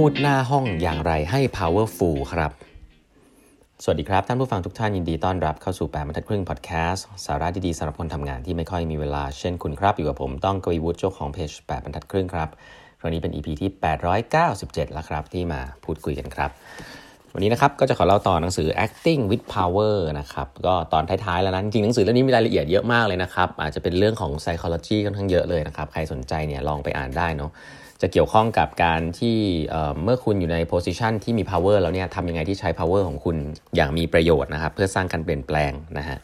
[0.00, 2.50] พูดหน้าห้องอย่างไรให้ powerful ครับ
[3.82, 12.48] สวัสดีครับ ท่านผู้ฟังทุกท่านยินดีต้อนรับเข้าสู่แปดบรรทัดครึ่งพอดแคสต์สาระดีๆสำหรับคนทำงานที่ไม่ค่อยมีเวลาเช่นคุณครับ อยู่กับผมต้องกวีวุฒิเจ้าของเพจแปดบรรทัดครึ่งครับ
[13.02, 13.70] วันนี้เป็น EP ที่
[14.32, 16.50] 897 แล้วครับ ที่มาพูดคุยกันครับ
[17.36, 27.50] วันนี้นะครับก็จะขอเล่าต่อหนังสือ acting with power นะครับก็ตอนท้ายๆแล้วนะจริงหนังสือเล่มนี้มีรายละเอียดเยอะมากเลยนะครับอาจจะเป็นเรื่องของ psychology ค่อนข้างเยอะเลยนะครับใครสนใจเนี่ยลองไปอ่านได้เนาะ
[28.02, 29.36] จะเกี่ยวข้องกับการที่
[30.04, 33.36] เมื่อคุณอยู่ใน position ที่มี power แล้วเนี่ยทำยังไงที่ใช้ power ของคุณ
[33.76, 36.18] อย่างมีประโยชน์นะครับเพื่อสร้างการเปลี่ยนแปลงนะฮะ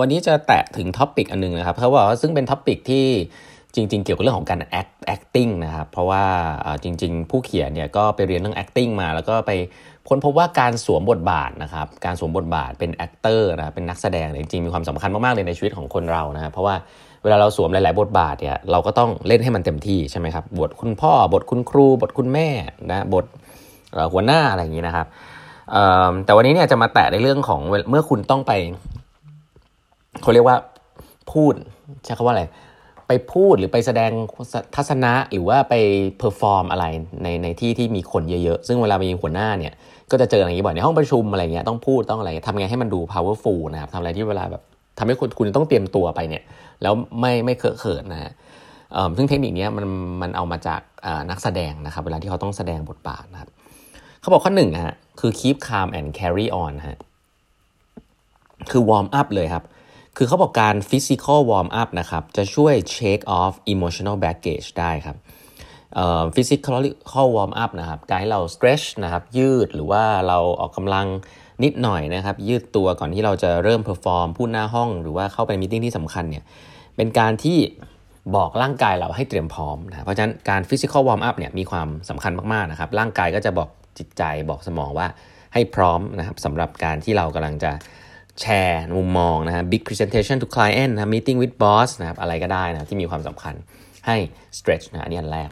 [0.00, 3.06] วันนี้จะแตะถึง topic อันนึงนะครับเพราะว่าซึ่งเป็น topic ที่
[3.74, 6.24] จริง ๆ เกี่ยวกับเรื่องของการ act acting นะครับ เพราะว่า
[6.84, 9.52] จริง ๆ ผู้เขียนเนี่ยก็ไปเรียนเรื่อง acting มา แล้วก็ไป
[10.08, 16.74] ค้นพบว่าการสวมบทบาทนะครับ การสวมบทบาทเป็น actor นะเป็นนักแสดงจริงๆ มีความสำคัญมาก ๆ เลยในชีวิตของคนเรานะครับเพราะว่า
[17.22, 22.48] เวลาเราสวมหลาย ๆ บทบาทเนี่ยเราก็ต้องเล่นให้มันเต็มที่ใช่ไหมครับ บทคุณพ่อ บทคุณครู บทคุณแม่
[22.90, 23.26] นะบท
[24.12, 25.06] หัวหน้าอะไรอย่างนี้นะครับ
[26.24, 28.52] แต่วันนี้เนี่ยจะมาแตะในเรื่องของเมื่อคุณต้องไป
[30.22, 30.56] เขาเรียกว่า
[31.32, 31.54] พูด
[32.04, 32.44] ใช้คำว่าอะไร
[33.10, 34.10] ไปพูดหรือไปแสดง
[34.76, 35.74] ทัศนะหรือว่าไป
[36.18, 36.86] perform อะไร
[37.22, 39.72] ในในที่ที่มีคนเยอะๆ ซึ่งเวลามีหัวหน้าเนี่ย
[40.10, 44.62] ก็จะเจออะไรอย่างนี้บ่อยในห้องประชุมอะไรเงี้ยต้องพูดต้องอะไรทำไงให้มันดู powerful นะครับทำอะไรที่เวลาแบบ
[44.98, 46.42] ทำให้คุณคุณต้องเตรียมตัวไปเนี่ย
[46.82, 48.32] แล้วไม่ไม่เคอะเขินนะฮะ
[49.16, 49.84] ซึ่งเทคนิคนี้มัน
[50.22, 50.80] มันเอามาจาก
[51.30, 53.48] นักแสดงนะครับ เวลาที่เขาต้องแสดงบทบาทนะครับ
[54.20, 56.98] เขาบอกข้อหนึ่งฮะคือ keep calm and carry on ฮะ
[58.70, 59.64] คือ warm up เลยครับ
[60.16, 65.16] คือเขาบอกการ physical warm up นะครับ จะช่วย shake off emotional baggage ได้ครับ
[66.34, 71.06] physical warm up นะครับ การให้เรา stretch นะครับ ยืดหรือว่าเราออกกำลัง
[71.64, 76.44] นิดหน่อยนะครับ ยืดตัวก่อนที่เราจะเริ่ม perform พูดหน้าห้อง หรือว่าเข้าไปมีติ้งที่สำคัญเนี่ย
[76.96, 77.58] เป็นการที่
[78.36, 85.06] บอกร่างกายเราให้เตรียมพร้อมนะเพราะฉะนั้นการ physical warm up เนี่ยมีความสำคัญมาก ๆ นะครับ ร่างกายก็จะบอกจิตใจบอกสมองว่า
[85.54, 87.72] ให้พร้อมนะครับสำหรับการที่เรากำลังจะ
[88.40, 93.54] แชร์มุมมองนะฮะ big presentation to client นะ meeting with boss นะครับอะไรก็ได้นะที่มีความสำคัญ
[94.06, 94.16] ให้
[94.58, 95.48] stretch นะอันนี้อันแรก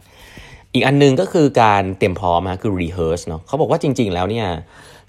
[0.75, 4.47] อีกอันนึงก็คือการเตรียมพร้อมนะคือ rehearse เนาะเขาบอกว่าจริง ๆ แล้วเนี่ย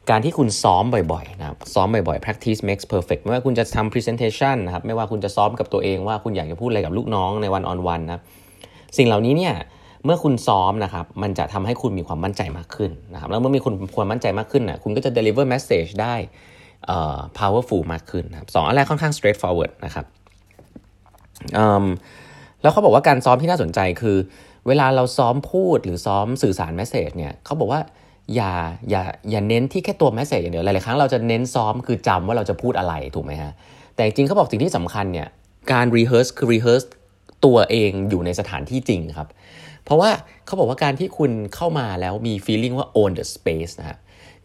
[0.10, 8.22] การที่คุณซ้อมบ่อยๆนะครับซ้อมบ่อยๆ practice makes perfect ไม่ว่าคุณจะทำ presentation นะครับไม่ว่าคุณจะซ้อมกับตัวเองว่าคุณอยากจะพูดอะไรกับลูกน้องในวัน on one นะ
[8.98, 9.54] สิ่งเหล่านี้เนี่ย
[10.06, 16.16] เมื่อคุณซ้อมนะครับมันจะทำให้คุณมีความมั่นใจมากขึ้นนะครับแล้วเมื่อมีคุณความมั่นใจมากขึ้นนะคุณก็จะ deliver message ได้
[17.40, 20.06] powerful มากขึ้นนะครับสองอันแรกค่อนข้าง straightforward นะครับ
[22.62, 24.18] แล้วเขาบอกว่าการซ้อมที่น่าสนใจคือ
[24.68, 27.82] เวลาเราซ้อมพูดหรือซ้อมสื่อสาร message เนี่ยเขาบอกว่า
[28.36, 28.54] อย่า
[28.90, 29.02] อย่า
[29.32, 33.52] อย่าเน้นที่แค่ตัว message อย่างเดียวหลายๆครั้งเราจะเน้นซ้อมคือจำว่าเราจะพูดอะไรถูกไหมฮะ
[33.96, 35.28] แต่จริงเขาบอกสิ่งที่สำคัญเนี่ย
[35.72, 36.88] การ rehearse คือ rehearse
[37.46, 39.28] ตัวเองอยู่ในสถานที่จริงครับ
[39.86, 40.10] เพราะว่า
[40.46, 43.98] เขาบอกว่าการที่คุณเข้ามาแล้วมี feeling ว่า own the space นะฮะ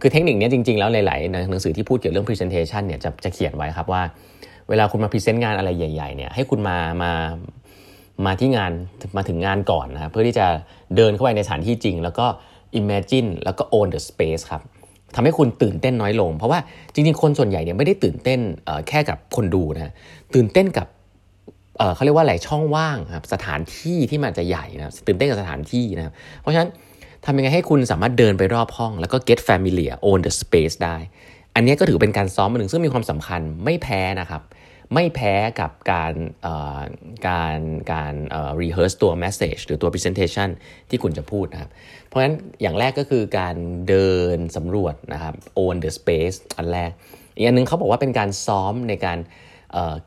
[0.07, 4.03] คือเทคนิคนี้จริง ๆ แล้วหลายๆหนังสือที่พูดเกี่ยวเรื่อง presentation เนี่ยจะจะเขียนไว้ครับว่า
[4.69, 7.13] เวลาคุณมาพรีเซนต์งานอะไรใหญ่ๆเนี่ยให้คุณมามา
[8.27, 8.73] มาที่งาน
[9.17, 10.47] มาถึงงานก่อนนะเพื่อที่จะ
[10.97, 12.27] เดินเข้าไปในสถานที่จริง แล้วก็
[12.81, 14.63] imagine แล้วก็ own the space ครับ
[15.15, 16.59] ทำให้คุณตื่นเต้นน้อยลง เพราะว่า
[16.95, 18.41] จริง ๆ คนส่วนใหญ่เนี่ยไม่ได้ตื่นเต้น
[18.89, 19.93] แค่กับคนดูนะ
[20.35, 20.87] ตื่นเต้นกับ
[21.95, 26.71] เขาเรียกว่าอะไรช่องว่างครับสถานที่ที่มันจะใหญ่นะตื่นเต้นกับสถานที่นะเพราะฉะนั้น
[27.27, 30.97] ทำยังไงให้คุณสามารถเดินไปรอบห้อง แล้วก็ get familiar own the space ได้
[31.55, 34.43] อันนี้ก็ถือเป็นการซ้อมมาหนึ่งซึ่งมีความสำคัญไม่แพ้นะครับ
[34.95, 36.15] ไม่แพ้กับการ
[37.29, 37.59] การ
[37.93, 38.15] การ
[38.61, 40.49] rehearse ตัว message หรือตัว presentation
[40.91, 41.71] ที่คุณจะพูดนะครับ
[42.09, 43.57] เพราะฉะนั้นอย่างแรกก็คือการ
[43.89, 46.91] เดินสำรวจนะครับ own the space อันแรก
[47.37, 49.19] อีกอันนึงเขาบอกว่าเป็นการซ้อมในการ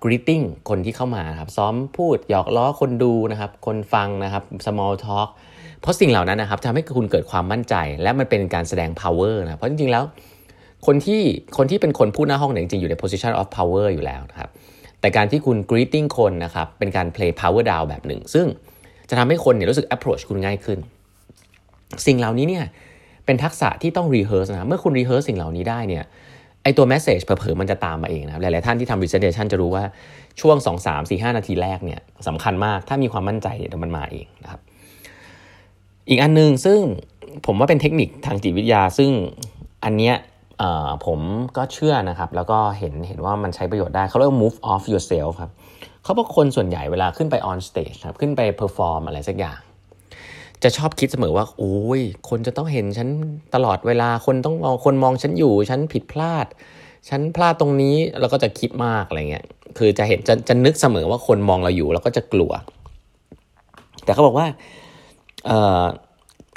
[0.03, 5.29] greeting คนที่เข้ามาครับซ้อมพูดหยอกล้อคนดูนะครับ คนฟังนะครับ small talk
[5.81, 10.03] เพราะสิ่งเหล่านั้นนะครับทำให้คุณเกิดความมั่นใจ และมันเป็นการแสดง power นะเพราะจริงๆแล้ว
[10.85, 11.21] คนที่
[11.57, 14.49] คนที่เป็นคนพูดหน้าห้องเนี่ยจริงๆอยู่ใน position of power อยู่แล้วนะครับ
[15.01, 18.45] แต่การที่คุณ greeting คนนะครับเป็นการ play power down แบบหนึ่ง ซึ่ง
[19.09, 20.79] จะทำให้คนเนี่ยรู้สึก approach คุณง่ายขึ้น
[22.05, 22.65] สิ่งเหล่านี้เนี่ย
[23.25, 26.03] เป็นทักษะที่ต้อง rehearse นะเมื่อคุณ rehearse สิ่งเหล่านี้ได้เนี่ย
[26.63, 29.83] ไอตัว message เผลอๆมันจะตามมาเองนะหลายๆท่านที่ทำ presentation จะรู้ว่า
[30.41, 34.61] ช่วง 2 3 4 5 นาทีแรกเนี่ยสำคัญมากถ้ามีความมั่นใจเดี๋ยวมันมาเองนะครับ
[36.09, 36.79] อีกอันนึงซึ่ง
[37.45, 39.11] ผมว่าเป็นเทคนิคทางจิตวิทยา ซึ่ง
[39.83, 40.15] อันเนี้ย
[41.05, 41.19] ผม
[41.57, 45.51] ก็เชื่อนะครับ แล้วก็เห็นเห็นว่ามันใช้ประโยชน์ได้เขาเรียกว่า move off yourself ครับ
[46.03, 49.59] เขาบอกคนส่วนใหญ่เวลาขึ้นไป on stage ครับขึ้นไป perform อะไรสักอย่าง
[50.63, 53.09] จะชอบคิดเสมอว่าโอ้ยคนจะต้องเห็นฉัน
[53.55, 56.45] ตลอดเวลาคนต้องมองคนมองฉันอยู่ ฉันผิดพลาด
[57.09, 59.45] ฉันพลาดตรงนี้แล้วก็จะคิดมากอะไรเงี้ย
[59.77, 62.51] คือจะเห็นจะจะนึกเสมอว่าคนมองเราอยู่ แล้วก็จะกลัว
[64.03, 64.47] แต่เขาบอกว่า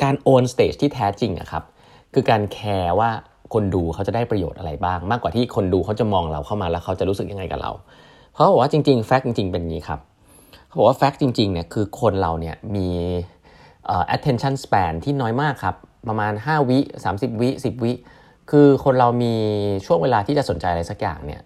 [0.02, 1.64] การ own stage ที่แท้จริงอะครับ
[2.14, 3.10] คือการแคร์ว่า
[3.54, 7.70] คนดูเขาจะได้ประโยชน์อะไรบ้าง มากกว่าที่คนดูเขาจะมองเราเข้ามาแล้วเขาจะรู้สึกยังไงกับเรา
[8.34, 10.00] เขาบอกว่าจริงๆ fact จริง ๆ เป็นอย่างนี้ครับ
[10.66, 12.88] เขาบอกว่า fact จริงๆเนี่ยคือคนเราเนี่ยมี
[14.14, 15.76] attention span ที่น้อยมากครับ
[16.08, 16.78] ประมาณ 5 วิ
[17.10, 17.92] 30 วิ 10 วิ
[18.50, 19.34] คือคนเรามี
[19.86, 21.40] ช่วงเวลาที่จะสนใจอะไรสักอย่างเนี่ย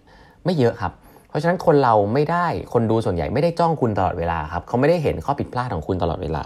[0.45, 0.91] ไม่เยอะครับ
[1.29, 6.43] เพราะฉะนั้นคนเราไม่ได้คนดูส่วนใหญ่ไม่ได้จ้องคุณตลอดเวลาครับเขาไม่ได้เห็นข้อผิดพลาดของคุณตลอดเวลา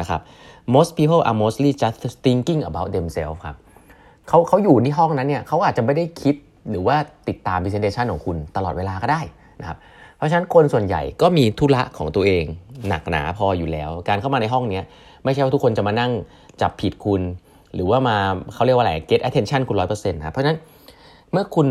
[0.00, 0.20] นะครับ
[0.74, 3.56] most people are mostly just thinking about themselves ครับ
[4.28, 6.34] เขาเขาอยู่ที่ห้องนั้นเนี่ยเขาอาจจะไม่ได้คิด
[6.70, 6.96] หรือว่า
[7.28, 9.20] ติดตาม presentation ของคุณตลอดเวลาก็ได้
[9.60, 9.78] นะครับ
[10.16, 12.44] เพราะฉะนั้นคนส่วนใหญ่ก็มีธุระของตัวเอง
[12.88, 14.80] หนักหนาพออยู่แล้ว การเข้ามาในห้องนี้
[15.24, 16.12] ไม่ใช่ว่าทุกคนจะมานั่ง
[16.60, 17.22] จับผิดคุณ
[17.74, 18.16] หรือว่ามา
[18.54, 20.58] เขาเรียกว่าอะไร get attention คุณร้อยเปอร์เซ็นต์นะเพราะฉะนั้น
[21.32, 21.68] เมื่อคุณ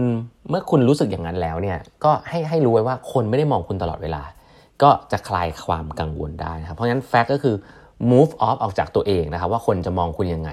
[0.49, 4.23] เมื่อคุณรู้สึกอย่างนั้นแล้วเนี่ยก็ให้ให้รู้ไว้ว่าคนไม่ได้มองคุณตลอดเวลา
[4.83, 7.55] ก็จะคลายความกังวลได้นะครับเพราะฉะนั้น fact ก็คือ
[8.11, 10.51] move off ออกจากตัวเองนะครับว่าคนจะมองคุณยังไง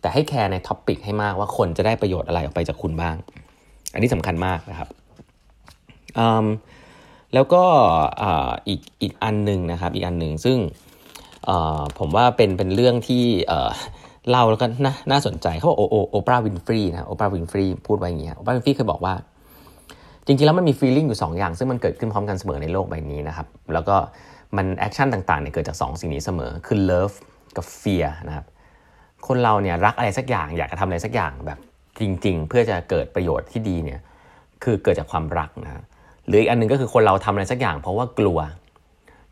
[0.00, 3.16] แต่ให้แคร์ใน topic ให้มากว่าคนจะได้ประโยชน์อะไรออกไปจากคุณบ้าง
[3.92, 4.88] อันนี้สำคัญมากนะครับ
[7.34, 7.62] แล้วก็
[8.68, 10.58] อีกอีกอันหนึ่งนะครับ อีกอันหนึ่งซึ่ง
[11.98, 13.24] ผมว่าเป็นเป็นเรื่องที่
[14.30, 19.14] เล่าแล้วก็น่าน่าสนใจเขาบอกโอโอโอปราห์ วินฟรีย์นะโอปราห์ วินฟรีย์พูดไว้อย่างเงี้ยโอปราห์ วินฟรีย์เคยบอกว่า
[20.26, 23.96] จริงๆแล้วมันมี feeling อยู่ 2 อย่าง ซึ่งมันเกิดขึ้นพร้อมกันเสมอในโลกใบนี้นะครับ แล้วก็
[24.56, 27.16] มัน action ต่างๆเนี่ยเกิดจาก2สิ่งนี้เสมอ คือ love
[27.56, 28.46] กับ fear นะครับ
[29.26, 31.58] คนเราเนี่ยรักอะไรสักอย่าง อยากจะทำอะไรสักอย่างแบบ
[32.00, 34.00] จริง ๆ เพื่อจะเกิดประโยชน์ที่ดีเนี่ย
[34.64, 35.82] คือเกิดจากความรักนะ
[36.26, 38.38] หรืออีกอันนึงก็คือคนเราทำอะไรสักอย่าง เพราะว่ากลัว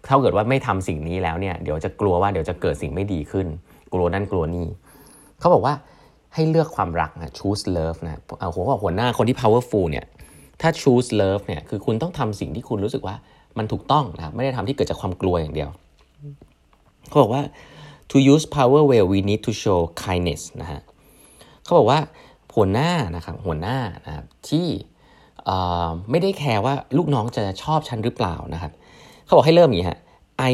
[0.07, 3.47] ถ้าเกิดว่าไม่ทำสิ่งนี้แล้วเนี่ยเดี๋ยวจะกลัวว่าเดี๋ยวจะเกิดสิ่งไม่ดีขึ้น
[3.93, 4.67] กลัวนั่นกลัวนี่
[5.41, 5.75] เขาบอกว่า
[6.35, 10.05] ให้เลือกความรักนะ choose love นะเอาหัวหัวหน้าคนที่ powerful เนี่ย
[10.61, 13.17] ถ้า choose love เนี่ยคือคุณต้องทำสิ่งที่คุณรู้สึกว่า
[13.59, 15.69] มันถูกต้องนะครับไม่ได้ทำที่เกิดจากความกลัวอย่างเดียว
[17.09, 17.43] เขาบอกว่า
[18.11, 20.81] to use power well we need to show kindness นะฮะ
[21.65, 22.01] เขาบอกว่า
[22.55, 24.67] หัวหน้านะครับหัวหน้านะครับที่
[26.11, 28.73] ไม่ได้แคร์ว่าลูกน้องจะชอบฉันหรือเปล่านะครับ
[29.25, 29.99] เขาบอกให้เริ่มอย่างนี้ฮะ
[30.51, 30.53] I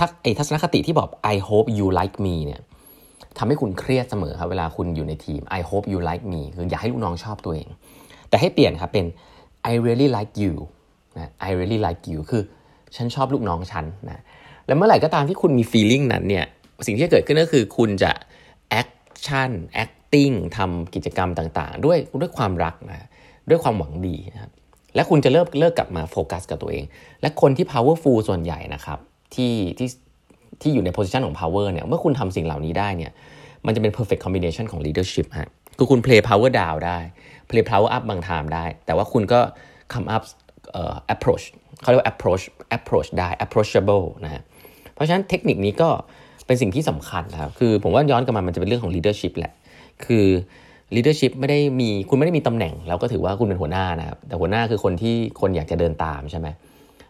[0.00, 2.60] ทักไอทัศนคติที่บอก I hope you like me เนี่ย
[3.38, 7.68] ทำให้คุณเครียดเสมอครับเวลาคุณอยู่ในทีม I hope you like me คืออยากให้ลูกน้องชอบตัวเอง
[8.28, 9.06] แต่ให้เปลี่ยนครับเป็น
[9.70, 10.54] I really like you
[11.16, 12.42] นะ I really like you คือ
[12.96, 14.22] ฉันชอบลูกน้องฉันนะ
[14.66, 16.44] แล้วเมื่อไหร่ก็ตามที่คุณมี feeling นั้นเนี่ย
[16.86, 18.12] สิ่งที่เกิดขึ้นก็คือคุณจะ
[18.80, 19.50] action
[19.82, 23.08] acting ทำกิจกรรมต่างๆ ด้วยด้วยความรักนะ
[23.50, 24.52] ด้วยความหวังดีนะครับ
[24.94, 26.84] และคุณจะเลิกเลิกกลับมาโฟกัสกับตัวเอง
[27.22, 28.98] และคนที่ powerful ส่วนใหญ่นะครับ
[29.34, 29.88] ที่ที่
[30.62, 33.12] ที่อยู่ใน position ของ power เนี่ยเมื่อคุณทำสิ่งเหล่านี้ได้เนี่ย
[33.66, 36.98] มันจะเป็น perfect combination ของ leadership ฮะคือคุณ play power down ได้
[37.50, 39.40] play power up บาง time ได้ แต่ว่าคุณก็
[39.92, 40.22] come up
[41.14, 41.44] approach
[41.82, 42.44] เขาเรียกว่า approach
[42.76, 44.42] approach ได้ approachable นะฮะ
[44.94, 45.88] เพราะฉะนั้นเทคนิคนี้ก็
[46.46, 49.52] เป็นสิ่งที่สำคัญครับ คือผมว่าย้อนกลับมามันจะเป็นเรื่องของ leadership แหละ
[50.04, 50.26] คือ
[50.94, 56.48] leadership ไม่ได้มีคุณไม่ได้มีตำแหน่ง แล้วก็ถือว่าคุณเป็นหัวหน้านะครับ แต่หัวหน้าคือคนที่คนอยากจะเดินตามใช่ไหม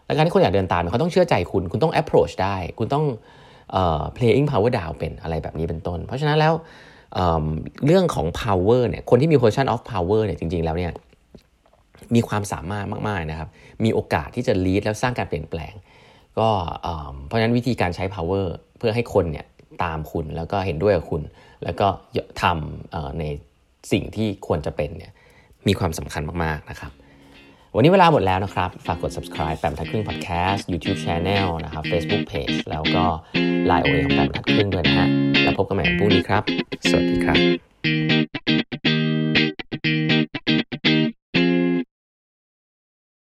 [0.05, 3.05] และการที่คนอยากเดินตามเขาต้องเชื่อใจคุณ คุณต้อง approach ได้ คุณต้อง
[4.15, 6.53] playing power down เป็นอะไรแบบนี้เป็นต้น เพราะฉะนั้นแล้ว
[7.13, 10.91] เเรื่องของ power เนี่ย คนที่มี position of power เนี่ย จริง ๆ แล้วเนี่ย
[12.15, 13.49] มีความสามารถมากๆนะครับ
[13.83, 15.73] มีโอกาสที่จะ lead แล้วสร้างการเปลี่ยนแปลง
[16.39, 16.49] ก็
[17.27, 18.47] เพราะฉะนั้นวิธีการใช้ power
[18.77, 19.45] เพื่อให้คนเนี่ย
[19.83, 21.21] ตามคุณแล้วก็เห็นด้วยกับคุณ
[21.63, 21.87] แล้วก็
[22.41, 23.23] ทำใน
[23.91, 25.11] สิ่งที่ควรจะเป็นเนี่ย
[25.67, 26.91] มีความสำคัญมากๆนะครับ
[27.75, 33.05] วันนี้เวลาหมดแล้วนะครับ ฝากกด subscribe แปมทัดครึ่ง podcast YouTube channel นะครับ Facebook page แล้วก็
[33.69, 35.07] Line OA ของแปมทัดครึ่งด้วยนะฮะ
[35.43, 36.43] แล้วพบกันใหม่พรุ่งนี้ครับ
[36.89, 37.35] สวัสดีครั
[38.89, 38.92] บ